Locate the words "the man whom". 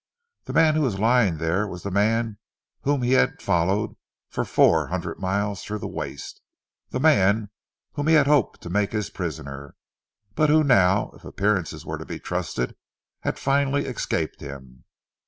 1.83-3.03, 6.89-8.07